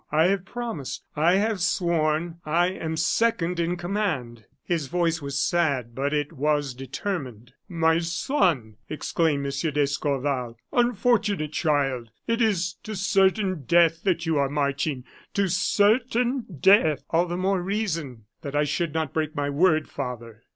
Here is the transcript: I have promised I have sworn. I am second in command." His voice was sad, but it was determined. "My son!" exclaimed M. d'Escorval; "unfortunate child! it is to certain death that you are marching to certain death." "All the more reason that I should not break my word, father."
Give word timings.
I 0.11 0.29
have 0.29 0.45
promised 0.45 1.03
I 1.15 1.35
have 1.35 1.61
sworn. 1.61 2.39
I 2.43 2.69
am 2.69 2.97
second 2.97 3.59
in 3.59 3.77
command." 3.77 4.45
His 4.63 4.87
voice 4.87 5.21
was 5.21 5.39
sad, 5.39 5.93
but 5.93 6.11
it 6.11 6.33
was 6.33 6.73
determined. 6.73 7.53
"My 7.69 7.99
son!" 7.99 8.77
exclaimed 8.89 9.45
M. 9.45 9.73
d'Escorval; 9.73 10.57
"unfortunate 10.73 11.51
child! 11.53 12.09
it 12.25 12.41
is 12.41 12.77
to 12.81 12.95
certain 12.95 13.65
death 13.65 14.01
that 14.01 14.25
you 14.25 14.39
are 14.39 14.49
marching 14.49 15.03
to 15.35 15.47
certain 15.47 16.47
death." 16.49 17.03
"All 17.11 17.27
the 17.27 17.37
more 17.37 17.61
reason 17.61 18.25
that 18.41 18.55
I 18.55 18.63
should 18.63 18.95
not 18.95 19.13
break 19.13 19.35
my 19.35 19.51
word, 19.51 19.87
father." 19.87 20.41